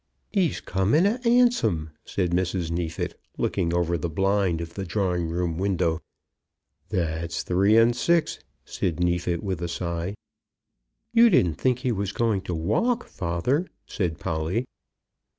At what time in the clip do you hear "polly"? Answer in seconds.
14.17-14.65